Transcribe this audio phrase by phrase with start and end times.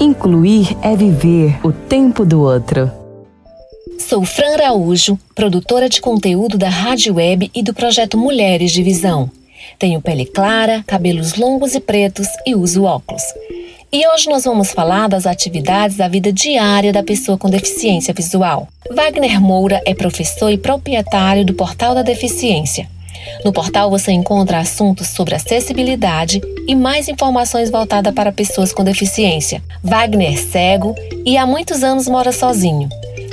[0.00, 2.88] Incluir é viver o tempo do outro.
[3.98, 9.28] Sou Fran Araújo, produtora de conteúdo da Rádio Web e do projeto Mulheres de Visão.
[9.76, 13.24] Tenho pele clara, cabelos longos e pretos e uso óculos.
[13.90, 18.68] E hoje nós vamos falar das atividades da vida diária da pessoa com deficiência visual.
[18.88, 22.88] Wagner Moura é professor e proprietário do Portal da Deficiência.
[23.44, 29.62] No portal você encontra assuntos sobre acessibilidade e mais informações voltadas para pessoas com deficiência.
[29.82, 30.94] Wagner cego
[31.24, 32.88] e há muitos anos mora sozinho.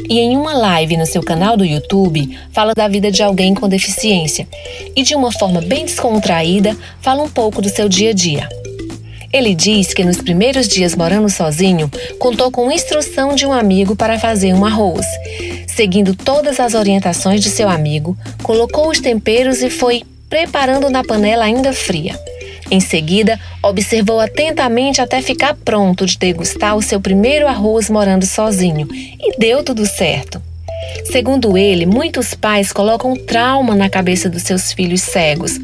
[0.07, 3.67] E em uma live no seu canal do YouTube, fala da vida de alguém com
[3.67, 4.47] deficiência
[4.95, 8.47] e, de uma forma bem descontraída, fala um pouco do seu dia a dia.
[9.35, 14.17] Ele diz que nos primeiros dias morando sozinho, contou com instrução de um amigo para
[14.17, 15.05] fazer um arroz
[15.75, 21.43] Seguindo todas as orientações de seu amigo, colocou os temperos e foi preparando na panela
[21.43, 22.17] ainda fria.
[22.71, 28.87] Em seguida, observou atentamente até ficar pronto de degustar o seu primeiro arroz morando sozinho
[28.93, 30.41] e deu tudo certo.
[31.05, 35.59] Segundo ele, muitos pais colocam trauma na cabeça dos seus filhos cegos.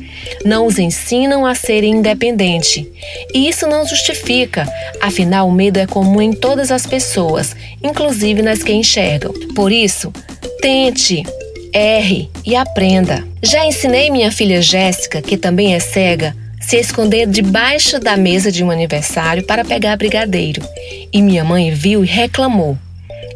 [0.46, 2.86] Não os ensinam a serem independentes.
[3.34, 4.68] E isso não justifica,
[5.02, 9.34] afinal, o medo é comum em todas as pessoas, inclusive nas que enxergam.
[9.56, 10.14] Por isso,
[10.62, 11.24] tente,
[11.74, 13.26] erre e aprenda.
[13.42, 18.64] Já ensinei minha filha Jéssica, que também é cega, se esconder debaixo da mesa de
[18.64, 20.62] um aniversário para pegar brigadeiro.
[21.12, 22.78] E minha mãe viu e reclamou.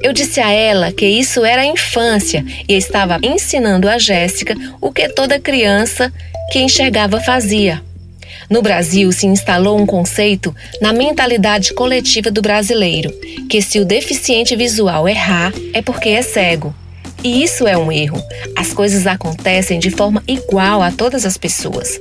[0.05, 4.91] Eu disse a ela que isso era a infância e estava ensinando a Jéssica o
[4.91, 6.13] que toda criança
[6.51, 7.81] que enxergava fazia.
[8.47, 13.11] No Brasil se instalou um conceito na mentalidade coletiva do brasileiro,
[13.49, 16.71] que se o deficiente visual errar é porque é cego.
[17.23, 18.21] E isso é um erro.
[18.55, 21.99] As coisas acontecem de forma igual a todas as pessoas.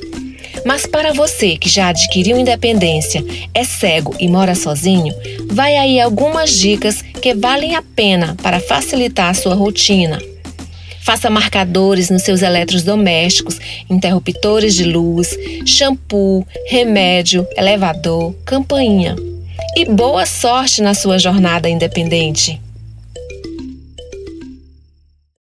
[0.65, 5.15] Mas para você que já adquiriu independência, é cego e mora sozinho,
[5.51, 10.21] vai aí algumas dicas que valem a pena para facilitar a sua rotina.
[11.01, 13.59] Faça marcadores nos seus eletrodomésticos,
[13.89, 15.35] interruptores de luz,
[15.65, 19.17] shampoo, remédio, elevador, campainha.
[19.75, 22.61] E boa sorte na sua jornada independente!